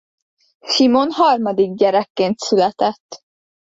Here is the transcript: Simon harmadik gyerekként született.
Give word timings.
Simon 0.71 1.11
harmadik 1.11 1.73
gyerekként 1.77 2.39
született. 2.39 3.23